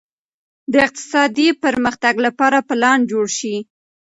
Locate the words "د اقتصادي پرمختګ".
0.71-2.13